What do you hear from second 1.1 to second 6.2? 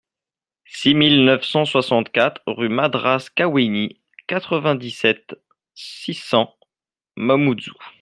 neuf cent soixante-quatre rUE MADRASSE KAWENI, quatre-vingt-dix-sept, six